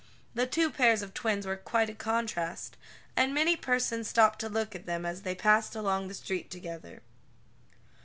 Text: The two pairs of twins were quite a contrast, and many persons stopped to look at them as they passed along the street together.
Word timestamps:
The 0.33 0.47
two 0.47 0.71
pairs 0.71 1.03
of 1.03 1.13
twins 1.13 1.45
were 1.45 1.55
quite 1.55 1.87
a 1.87 1.93
contrast, 1.93 2.75
and 3.15 3.35
many 3.35 3.55
persons 3.55 4.07
stopped 4.07 4.39
to 4.39 4.49
look 4.49 4.73
at 4.73 4.87
them 4.87 5.05
as 5.05 5.21
they 5.21 5.35
passed 5.35 5.75
along 5.75 6.07
the 6.07 6.15
street 6.15 6.49
together. 6.49 7.03